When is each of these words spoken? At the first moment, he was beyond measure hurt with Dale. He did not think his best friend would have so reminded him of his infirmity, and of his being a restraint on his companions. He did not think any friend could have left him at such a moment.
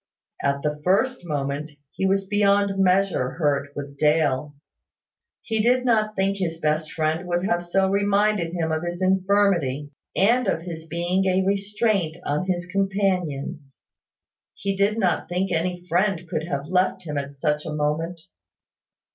At 0.41 0.63
the 0.63 0.81
first 0.83 1.23
moment, 1.27 1.69
he 1.91 2.07
was 2.07 2.25
beyond 2.25 2.79
measure 2.79 3.33
hurt 3.33 3.69
with 3.75 3.99
Dale. 3.99 4.55
He 5.43 5.61
did 5.61 5.85
not 5.85 6.15
think 6.15 6.37
his 6.37 6.59
best 6.59 6.91
friend 6.91 7.27
would 7.27 7.45
have 7.45 7.63
so 7.63 7.87
reminded 7.87 8.51
him 8.51 8.71
of 8.71 8.81
his 8.81 8.99
infirmity, 8.99 9.91
and 10.15 10.47
of 10.47 10.63
his 10.63 10.87
being 10.87 11.25
a 11.27 11.45
restraint 11.45 12.17
on 12.25 12.47
his 12.47 12.65
companions. 12.65 13.77
He 14.55 14.75
did 14.75 14.97
not 14.97 15.29
think 15.29 15.51
any 15.51 15.85
friend 15.87 16.27
could 16.27 16.47
have 16.47 16.65
left 16.65 17.03
him 17.03 17.15
at 17.19 17.35
such 17.35 17.63
a 17.67 17.71
moment. 17.75 18.21